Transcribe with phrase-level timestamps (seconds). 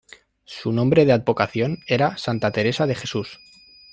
[0.45, 3.37] Su nombre de advocación era "Santa Teresa de Jesús".